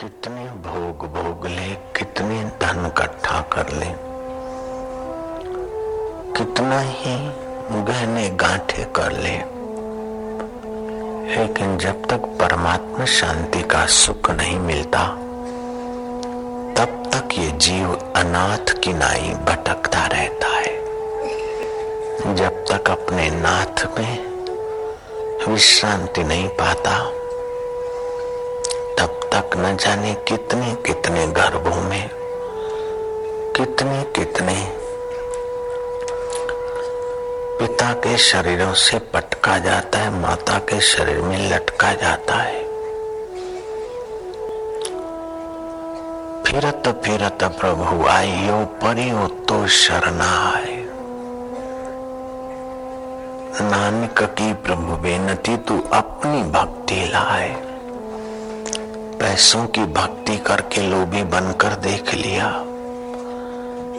[0.00, 3.86] कितने भोग भोग ले, कितने धन इकट्ठा कर ले।
[6.38, 7.14] कितना ही
[7.82, 9.36] गहने गांठे कर ले।
[11.36, 15.08] लेकिन जब तक परमात्मा शांति का सुख नहीं मिलता,
[16.78, 20.76] तब तक ये जीव अनाथ की नाई भटकता रहता है।
[22.34, 24.28] जब तक अपने नाथ में
[25.48, 27.12] विश्रांति नहीं पाता
[29.38, 32.10] तक न जाने कितने कितने गर्भों में,
[33.56, 34.72] कितने कितने।
[37.58, 42.62] पिता के शरीरों से पटका जाता है, माता के शरीर में लटका जाता है।
[46.42, 50.64] फिरत फिरत प्रभु आइयो, परियो तो शरणाय।
[53.70, 57.67] नानक की प्रभु बेनती, तू अपनी भक्ति लाए।
[59.20, 62.48] पैसों की भक्ति करके लोभी बनकर देख लिया।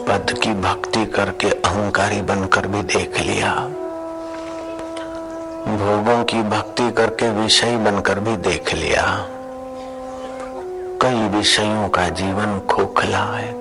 [0.08, 3.54] पद की भक्ति करके अहंकारी बनकर भी देख लिया।
[5.66, 9.26] भोगों की भक्ति करके विषय बनकर भी देख लिया।
[11.02, 13.54] कई विषयों का जीवन खोखला है।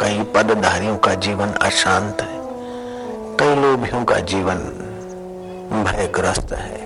[0.00, 2.40] कई पदधारियों का जीवन अशांत है।
[3.36, 4.56] कई लोभियों का जीवन
[5.84, 6.83] भयग्रस्त है।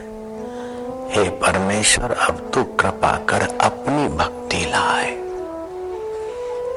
[1.11, 5.11] हे परमेश्वर, अब तू कृपा कर अपनी भक्ति लाए।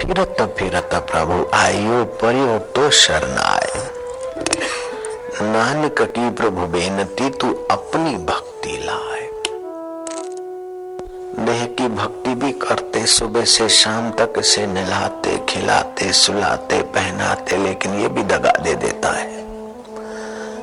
[0.01, 3.71] फिरत फिरत प्रभु आयो परियो तो शरणाए।
[5.41, 9.21] नानक की प्रभु बेनती, तू अपनी भक्ति लाए।
[11.45, 17.93] देह की भक्ति भी करते, सुबह से शाम तक से नहलाते, खिलाते, सुलाते, पहनाते, लेकिन
[17.93, 19.41] ये भी दगा दे देता है।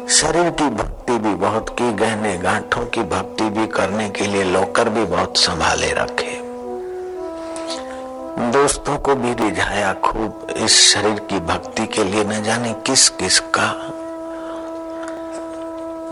[0.08, 4.88] शरीर की भक्ति भी बहुत की, गहने गांठों की भक्ति भी करने के लिए लोकर
[4.88, 6.36] भी बहुत संभाले रखे।
[8.52, 13.40] दोस्तों को भी रिझाया खूब, इस शरीर की भक्ति के लिए न जाने किस किस
[13.40, 13.94] का।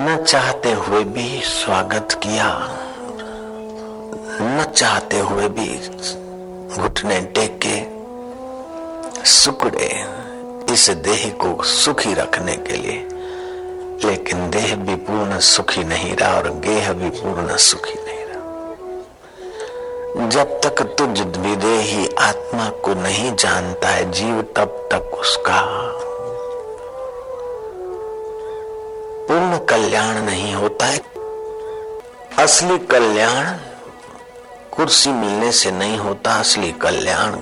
[0.00, 2.68] न चाहते हुए भी स्वागत किया,
[4.42, 5.68] न चाहते हुए भी
[6.82, 7.96] घुटने टेक के
[9.24, 9.90] सुकड़े
[10.72, 13.08] इस देह को सुखी रखने के लिए।
[14.04, 20.60] लेकिन देह भी पूर्ण सुखी नहीं रहा और गेह भी पूर्ण सुखी नहीं रहा। जब
[20.60, 25.60] तक तुझ विदेही आत्मा को नहीं जानता है, जीव तब तक उसका
[29.28, 31.00] पूर्ण कल्याण नहीं होता है।
[32.38, 33.56] असली कल्याण
[34.76, 37.32] कुर्सी मिलने से नहीं होता, असली कल्याण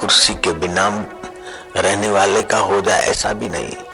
[0.00, 1.06] कुर्सी के बिना
[1.76, 3.87] रहने वाले का हो जाए, ऐसा भी नहीं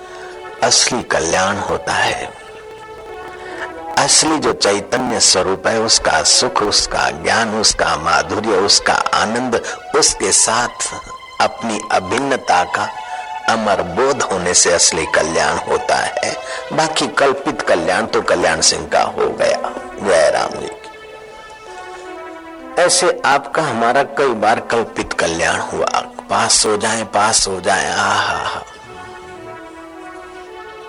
[0.65, 2.29] असली कल्याण होता है।
[3.99, 9.63] असली जो चैतन्य स्वरूप है, उसका सुख, उसका ज्ञान, उसका माधुर्य, उसका आनंद,
[9.97, 10.95] उसके साथ
[11.41, 12.89] अपनी अभिन्नता का
[13.49, 16.37] अमर बोध होने से असली कल्याण होता है।
[16.73, 19.71] बाकी कल्पित कल्याण तो कल्याण सिंह का हो गया।
[20.09, 20.71] जय राम जी
[22.83, 26.01] ऐसे आपका हमारा कई बार कल्पित कल्याण हुआ।
[26.31, 28.63] पास हो जाए, पास हो जाए आहा।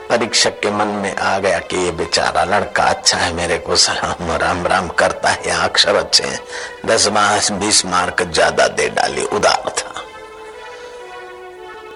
[0.09, 4.31] परीक्षक के मन में आ गया कि ये बेचारा लड़का अच्छा है, मेरे को सलाम
[4.33, 6.39] राम राम करता है। अक्षर अच्छे हैं।
[6.85, 9.93] दस मास, बीस मार्क ज़्यादा दे डाली, उदार था।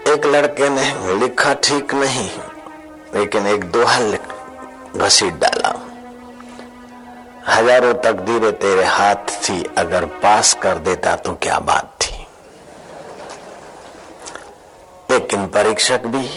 [0.08, 2.30] एक लड़के ने लिखा ठीक नहीं,
[3.16, 4.00] लेकिन एक दोहा
[4.98, 5.74] घसीट डाला।
[7.50, 12.16] हज़ारों तकदीरें तेरे हाथ थी, अगर पास कर देता तो क्या बात थी?
[15.10, 16.28] लेकिन परीक्षक भी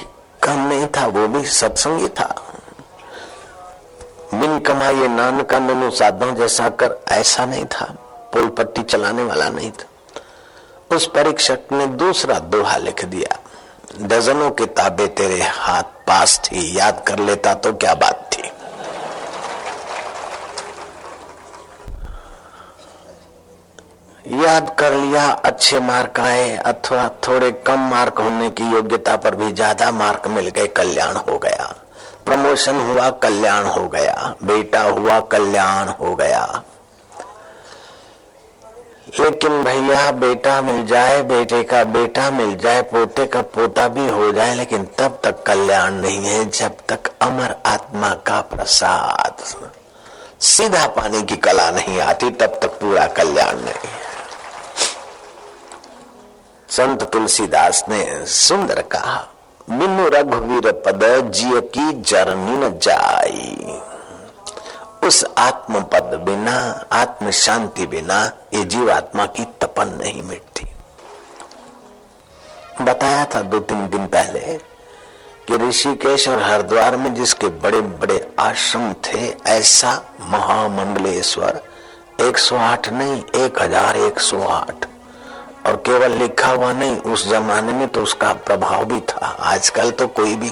[0.43, 2.35] कम नहीं था, वो भी सत्संगी था।
[4.35, 7.85] बिन कमाए नान का ननु साधन जैसा कर, ऐसा नहीं था।
[8.33, 13.39] पुल पट्टी चलाने वाला नहीं था। उस परीक्षक ने दूसरा दोहा लिख दिया।
[14.01, 18.43] डजनों किताबें तेरे हाथ पास थी, याद कर लेता तो क्या बात थी
[24.27, 29.53] याद कर लिया, अच्छे मार्क आए, अथवा थोड़े कम मार्क होने की योग्यता पर भी
[29.53, 31.75] ज़्यादा मार्क मिल गए, कल्याण हो गया।
[32.27, 36.63] प्रमोशन हुआ, कल्याण हो गया। बेटा हुआ, कल्याण हो गया।
[39.21, 44.33] लेकिन भैया, बेटा मिल जाए, बेटे का बेटा मिल जाए, पोते का पोता भी हो
[44.33, 49.45] जाए, लेकिन तब तक कल्याण नहीं है, जब तक अमर आत्मा का प्रसाद।
[50.41, 54.02] सीधा पाने की कला नहीं आती, तब तक पूरा कल्याण नहीं है।
[56.73, 59.17] संत तुलसीदास ने सुंदर कहा
[59.69, 61.03] बिनु रघुवीर पद
[61.35, 63.81] जिय की जरनी न जाई।
[65.05, 66.55] उस आत्म पद बिना
[66.93, 68.21] आत्म शांति बिना
[68.55, 70.67] ये जीवात्मा की तपन नहीं मिटती।
[72.81, 74.41] बताया था दो तीन दिन पहले
[75.49, 79.93] कि ऋषिकेश और हरिद्वार में जिसके बड़े बड़े आश्रम थे, ऐसा
[80.23, 81.61] महामंडलेश्वर
[82.21, 84.87] 108 नहीं, एक हज़ार एक सौ आठ
[85.67, 90.07] और केवल लिखा हुआ नहीं, उस जमाने में तो उसका प्रभाव भी था। आजकल तो
[90.07, 90.51] कोई भी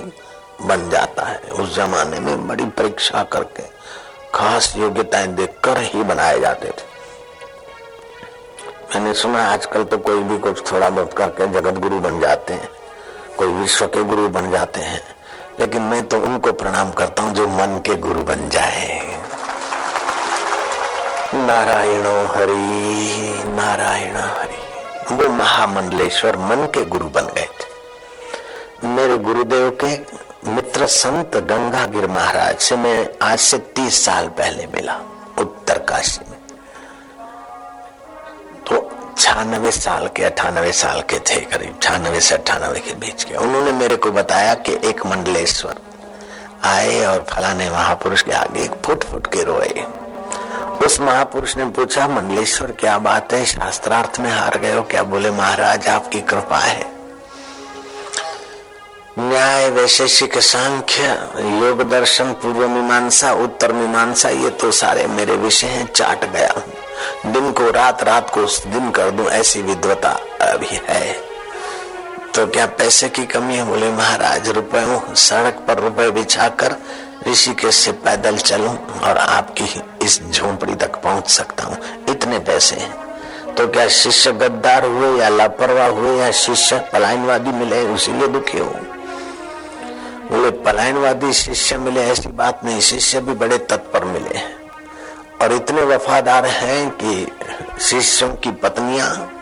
[0.62, 3.62] बन जाता है। उस जमाने में बड़ी परीक्षा करके
[4.34, 6.88] खास योग्यताएँ देखकर ही बनाए जाते थे।
[8.94, 12.68] मैंने सुना आजकल तो कोई भी कुछ थोड़ा बहुत करके जगत गुरु बन जाते हैं,
[13.38, 15.02] कोई विश्व के गुरु बन जाते हैं।
[15.60, 19.00] लेकिन मैं तो उनको प्रणाम करता हूँ जो मन के गुरु बन जाए।
[21.34, 24.59] नारायणो हरि, नारायण हरि।
[25.10, 29.96] वो महामंडलेश्वर मन के गुरु बन गए थे। मेरे गुरुदेव के
[30.50, 34.94] मित्र संत गंगागिर महाराज से मैं आज से तीस साल पहले मिला,
[35.38, 36.38] उत्तर काशी में।
[38.64, 43.34] तो छियानवे साल के, अठानवे साल के थे, करीब छियानवे से अठानवे के बीच के।
[43.34, 45.74] उन्होंने मेरे को बताया कि एक मंडलेश्वर
[46.64, 49.84] आए और फलाने महापुरुष के आगे फुट फुट के रोए।
[50.86, 53.44] उस महापुरुष ने पूछा मंडलेश्वर क्या बात है?
[53.44, 54.82] शास्त्रार्थ में हार गए हो?
[54.82, 57.00] क्या बोले, महाराज, आपकी कृपा है।
[59.18, 61.02] न्याय वैशेषिक सांख्य,
[61.60, 66.62] योग दर्शन, पूर्व मीमांसा, उत्तर मीमांसा, ये तो सारे मेरे विषय हैं, चाट गया
[67.32, 70.10] दिन को रात रात को दिन कर दूँ, ऐसी विद्वता
[70.40, 71.29] अभी है।
[72.34, 73.64] तो क्या पैसे की कमी है?
[73.64, 76.76] बोले, महाराज, रुपए सड़क पर रुपए बिछाकर
[77.28, 79.64] ऋषिकेश से पैदल चलूँ और आपकी
[80.06, 81.78] इस झोंपड़ी तक पहुँच सकता हूँ।
[82.10, 87.94] इतने पैसे हैं। तो क्या शिष्य गद्दार हुए या लापरवाह हुए या शिष्य पलायनवादी मिले
[87.94, 88.70] इसीलिए दुखी हो?
[90.30, 94.38] बोले, पलायनवादी शिष्य मिले, ऐसी बात नहीं। शिष्य भी बड़े तत्पर मिले
[95.42, 97.26] और इतने वफादार हैं कि
[97.80, 99.32] शिष्यों की पत्नियाँ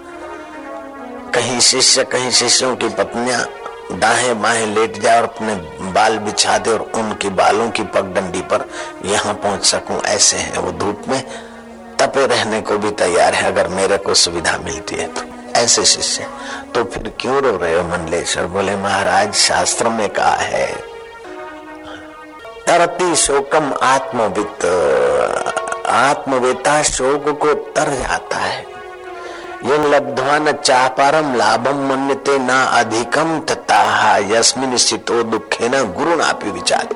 [1.34, 3.44] कहीं शिष्य, कहीं शिष्यों की पत्नियाँ
[3.92, 5.54] दाएँ बाएँ लेट जाए और अपने
[5.92, 8.68] बाल बिछा दे और उनके बालों की पगडंडी पर
[9.04, 11.22] यहाँ पहुँच सकूँ। ऐसे हैं वो धूप में।
[11.98, 15.22] तपे रहने को भी तैयार है, अगर मेरे को सुविधा मिलती है तो।
[15.56, 16.26] ऐसे शिष्य।
[16.74, 18.46] तो फिर क्यों रो रहे हो मंडलेश्वर?
[18.46, 20.66] बोले, महाराज, शास्त्र में कहा है,
[22.66, 24.64] तरती शोकम आत्मवित
[25.88, 28.77] आत्मवेता शोक को तर जाता है।
[29.64, 30.52] यन लब्ध्वा न
[31.36, 36.88] लाभम मन्यते न अधिकम तथा यस्मिन स्थितो दुखे न गुरु नापी विचार।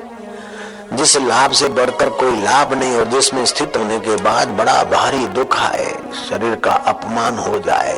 [0.93, 5.25] जिस लाभ से बढ़कर कोई लाभ नहीं और जिसमें स्थित होने के बाद बड़ा भारी
[5.27, 5.85] दुख आए,
[6.19, 7.97] शरीर का अपमान हो जाए,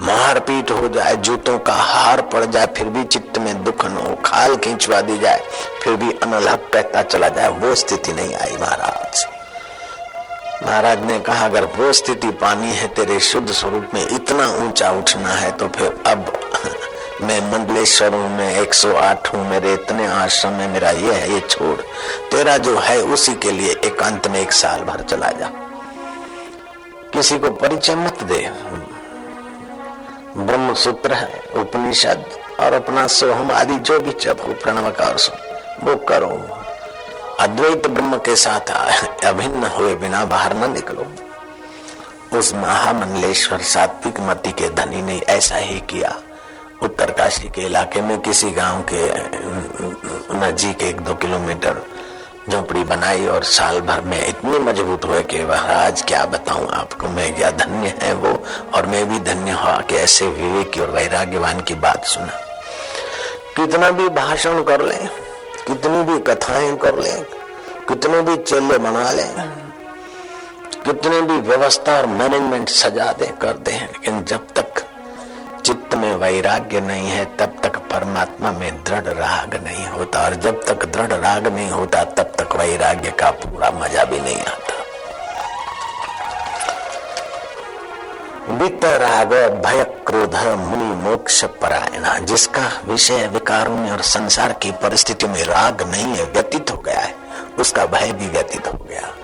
[0.00, 4.14] मारपीट हो जाए, जूतों का हार पड़ जाए, फिर भी चित्त में दुख न हो,
[4.24, 5.42] खाल खींचवा दी जाए,
[5.82, 9.26] फिर भी अनलहक कहता चला जाए, वो स्थिति नहीं आई महाराज।
[10.66, 15.28] महाराज ने कहा, अगर वो स्थिति पानी है, तेरे शुद्ध स्वरूप में इतना ऊँचा उठना
[15.28, 16.32] है तो फिर अब
[17.22, 21.80] मैं मंडलेश्वर हूँ, मैं 108 हूँ, मेरे इतने आश्रम में मेरा ये है, ये छोड़।
[22.30, 25.46] तेरा जो है, उसी के लिए एकांत में एक साल भर चला जा।
[27.12, 28.50] किसी को परिचय मत दे।
[30.36, 32.24] ब्रह्म सूत्र है, उपनिषद
[32.60, 35.32] और अपना सोहम आदि जो भी जब हो प्रणवकार सो
[35.82, 36.61] वो करो।
[37.40, 38.70] अद्वैत ब्रह्म के साथ
[39.24, 41.06] अभिन्न हुए बिना बाहर न निकलो।
[42.38, 46.14] उस महामंडलेश्वर सात्विक मति के धनी ने ऐसा ही किया।
[46.82, 49.02] उत्तर काशी के इलाके में किसी गाँव के
[50.38, 51.82] नजीक एक दो किलोमीटर
[52.50, 57.08] झोपड़ी बनाई और साल भर में इतने मज़बूत हुए कि महाराज क्या बताऊँ आपको?
[57.08, 58.32] मैं क्या धन्य है वो?
[58.74, 62.40] और मैं भी धन्य हुआ कि ऐसे विवेक और वैराग्यवान की बात सुना।
[63.56, 65.21] कितना भी भाषण कर ले
[65.66, 67.12] कितनी भी कथाएँ कर ले,
[67.88, 69.24] कितने भी चेले बना ले,
[70.84, 74.82] कितने भी व्यवस्था और मैनेजमेंट सजा दे, कर दे लेकिन जब तक
[75.64, 80.64] चित्त में वैराग्य नहीं है, तब तक परमात्मा में दृढ़ राग नहीं होता। और जब
[80.64, 84.81] तक दृढ़ राग नहीं होता, तब तक वैराग्य का पूरा मज़ा भी नहीं आता।
[88.48, 89.34] वित्त राग
[89.66, 95.82] भय क्रोध मुनि मोक्ष परायणा, जिसका विषय विकारों में और संसार की परिस्थितियों में राग
[95.82, 97.14] नहीं है, व्यतीत हो गया है,
[97.58, 99.14] उसका भय भी व्यतीत हो गया।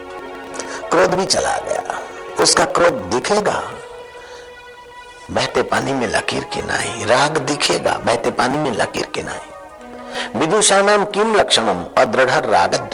[0.91, 2.01] क्रोध भी चला गया।
[2.43, 3.63] उसका क्रोध दिखेगा।
[5.31, 10.83] बहते पानी में लकीर के नहीं राग दिखेगा, बहते पानी में लकीर के नहीं विदुषा
[10.83, 12.91] नाम किम लक्षणम, अदृढ़ राग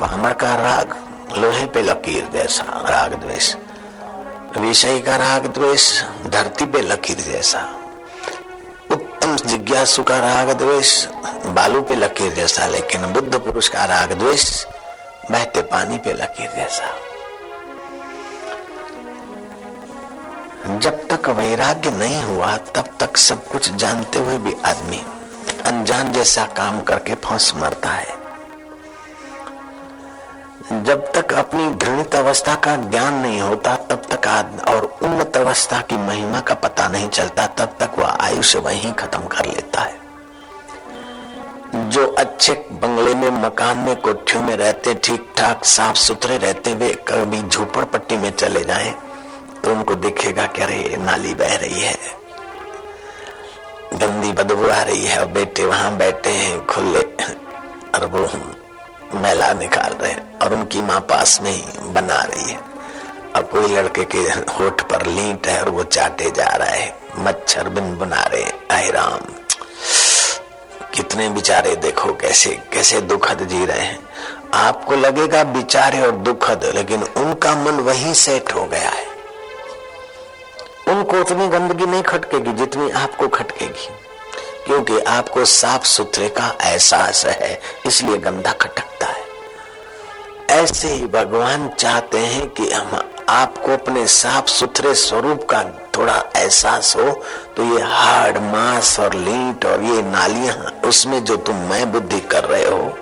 [0.00, 0.96] पामा का राग,
[1.38, 3.56] लोहे पे लकीर जैसा राग द्वेष।
[4.58, 7.60] विषय का राग द्वेष धरती पे लकीर जैसा,
[8.90, 11.06] उत्तम जिज्ञासु का राग द्वेष
[11.46, 14.64] बालू पे लकीर जैसा, लेकिन बुद्ध पुरुष का राग द्वेष
[15.30, 16.94] बहते पानी पे लकीर जैसा।
[20.78, 25.02] जब तक वैराग्य नहीं हुआ, तब तक सब कुछ जानते हुए भी आदमी,
[25.66, 28.19] अनजान जैसा काम करके फंस मरता है।
[30.60, 35.80] जब तक अपनी घृणित अवस्था का ज्ञान नहीं होता, तब तक आदमी और उन्नत अवस्था
[35.80, 39.98] की महिमा का पता नहीं चलता, तब तक वह आयुष्य वहीं खत्म कर लेता है।
[41.90, 46.92] जो अच्छे बंगले में, मकान में, कोठियों में रहते ठीक ठाक साफ़ सुथरे रहते हुए
[47.08, 48.94] कभी झोपड़पट्टी में चले जाएँ
[49.64, 51.98] तो उनको दिखेगा कि अरे नाली बह रही है।
[53.94, 57.02] गंदी बदबू आ रही है और बेटे वहाँ बैठे हैं, खुले,
[57.94, 58.28] और वो
[59.20, 62.60] मैला निकाल रहे हैं। और उनकी माँ पास में ही बना रही है।
[63.36, 67.68] और कोई लड़के के होठ पर लीट है और वो चाटे जा रहा है। मच्छर
[67.68, 69.18] बिन बना रहे आए राम।
[70.94, 73.98] कितने बिचारे देखो कैसे कैसे दुखद जी रहे हैं।
[74.54, 79.06] आपको लगेगा बिचारे और दुखद, लेकिन उनका मन वहीं सेट हो गया है।
[80.88, 83.88] उनको उतनी गंदगी नहीं खटकेगी जितनी आपको खटकेगी।
[84.66, 89.09] क्योंकि आपको साफ़ सुथरे का एहसास है, इसलिए गंदा खटकता।
[90.50, 95.62] ऐसे ही भगवान चाहते हैं कि हम आपको अपने साफ़ सुथरे स्वरूप का
[95.96, 97.10] थोड़ा एहसास हो।
[97.56, 100.54] तो ये हार्ड मांस और लीट और ये नालियाँ,
[100.84, 102.96] उसमें जो तुम मैं बुद्धि कर रहे हो।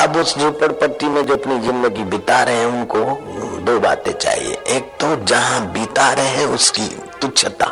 [0.00, 3.04] अब उस झोपड़पट्टी में जो अपनी ज़िंदगी बिता रहे हैं, उनको
[3.62, 6.88] दो बातें चाहिए। एक तो जहाँ बिता रहे हैं, उसकी
[7.20, 7.66] तुच्छता।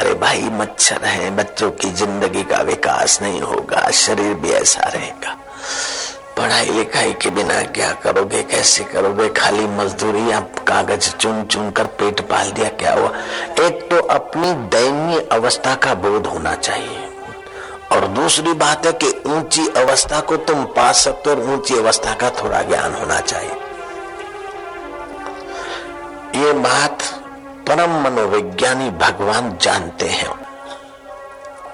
[0.00, 5.36] अरे भाई, मच्छर है, बच्चों की ज़िंदगी का विकास नहीं होगा, शरीर भी ऐसा रहेगा।
[6.40, 9.28] पढ़ाई लिखाई के बिना क्या करोगे, कैसे करोगे?
[9.28, 13.08] खाली मजदूरी या कागज़ चुन चुन कर पेट पाल दिया क्या हुआ?
[13.66, 17.10] एक तो अपनी दैन्य अवस्था का बोध होना चाहिए।
[17.92, 22.14] और दूसरी बात है कि ऊँची अवस्था को तुम पा सकते हो और ऊँची अवस्था
[22.14, 23.52] का थोड़ा ज्ञान होना चाहिए।
[26.46, 27.02] ये बात
[27.68, 30.49] परम मनोविज्ञानी भगवान जानते हैं।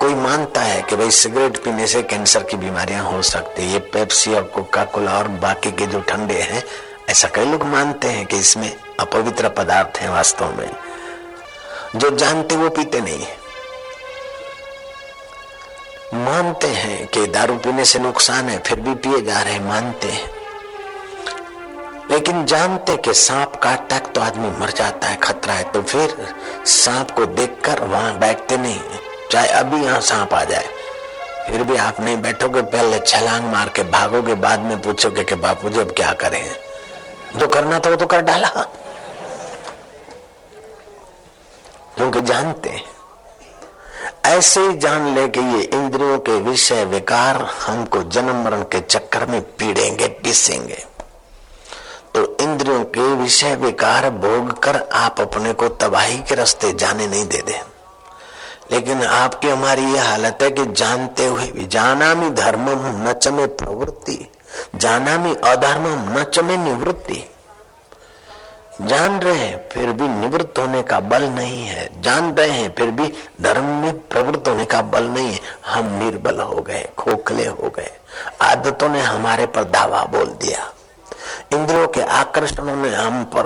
[0.00, 3.68] कोई मानता है कि भाई सिगरेट पीने से कैंसर की बीमारियाँ हो सकती है?
[3.68, 6.62] ये पेप्सी और कोका कोला और बाकी के जो ठंडे हैं,
[7.10, 10.70] ऐसा कई लोग मानते हैं कि इसमें अपवित्र पदार्थ है वास्तव में,
[11.96, 13.26] जो जानते वो पीते नहीं
[16.16, 20.30] मानते हैं कि दारू पीने से नुकसान है, फिर भी पिए जा रहे मानते हैं।
[22.10, 26.16] लेकिन जानते कि सांप काटता है तो आदमी मर जाता है, खतरा है तो फिर
[26.66, 28.80] सांप को देखकर वहाँ बैठते नहीं
[29.30, 30.66] चाहे अभी यहाँ सांप आ जाए।
[31.46, 35.68] फिर भी आप नहीं बैठोगे, पहले छलांग मार के भागोगे, बाद में पूछोगे कि बापू
[35.68, 36.44] जी अब क्या करें
[37.36, 38.48] जो करना था वो तो कर डाला।
[41.96, 42.82] क्योंकि जानते हैं,
[44.26, 49.26] ऐसे ही जान ले कि ये इंद्रियों के विषय विकार हमको जन्म मरण के चक्कर
[49.26, 50.82] में पीड़ेंगे, पीसेंगे।
[52.14, 57.26] तो इंद्रियों के विषय विकार भोग कर आप अपने को तबाही के रास्ते जाने नहीं
[57.26, 57.60] दे दे
[58.72, 62.66] लेकिन आपकी हमारी ये हालत है कि जानते हुए भी जाना मी धर्म
[63.08, 64.26] न चमे प्रवृत्ति
[64.74, 67.30] जाना मी अधर्म न चमे निवृत्ति।
[68.82, 72.90] जान रहे हैं, फिर भी निवृत्त होने का बल नहीं है। जान रहे हैं, फिर
[72.90, 77.70] भी धर्म में प्रवृत्त होने का बल नहीं है। हम निर्बल हो गए, खोखले हो
[77.76, 77.90] गए।
[78.42, 80.72] आदतों ने हमारे पर दावा बोल दिया।
[81.52, 83.42] इंद्रियों के आकर्षणों ने हम पर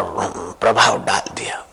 [0.61, 1.65] प्रभाव डाल दिया।